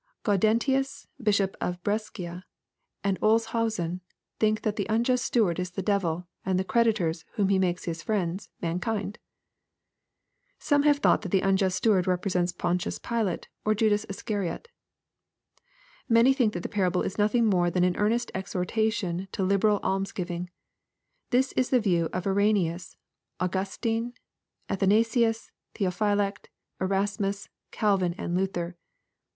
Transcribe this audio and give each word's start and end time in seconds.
Gaudentius, 0.23 1.05
Bishop 1.21 1.55
of 1.61 1.79
Brescia, 1.83 2.43
and 3.03 3.19
Olshausen 3.21 4.01
think 4.39 4.63
that 4.63 4.75
the 4.75 4.87
unjust 4.89 5.23
steward 5.23 5.59
is 5.59 5.69
the 5.69 5.83
devil, 5.83 6.27
and 6.43 6.57
the 6.57 6.63
creditors, 6.63 7.23
whom 7.33 7.49
he 7.49 7.59
makes 7.59 7.83
his 7.83 8.01
friends, 8.01 8.49
mankind. 8.63 9.19
Some 10.57 10.81
have 10.81 10.97
thought 10.97 11.21
that 11.21 11.29
the 11.29 11.41
unjust 11.41 11.75
steward 11.77 12.07
represents 12.07 12.51
Pontius 12.51 12.97
Pilate 12.97 13.47
or 13.63 13.75
Judas 13.75 14.07
Iscariot 14.09 14.69
Many 16.09 16.33
think 16.33 16.53
that 16.53 16.63
the 16.63 16.67
parable 16.67 17.03
is 17.03 17.19
nothing 17.19 17.45
more 17.45 17.69
than 17.69 17.83
an 17.83 17.95
earnest 17.95 18.31
exhortation 18.33 19.27
to 19.33 19.43
liberal 19.43 19.79
almsgiving. 19.83 20.49
This 21.29 21.51
is 21.51 21.69
the 21.69 21.79
view 21.79 22.09
of 22.11 22.25
Irenaeus, 22.25 22.97
Aufi^tine, 23.39 24.13
Athanasius, 24.67 25.51
Theophylact, 25.75 26.47
Erasmus, 26.79 27.49
Calvin, 27.69 28.15
and 28.17 28.35
Luther. 28.35 28.75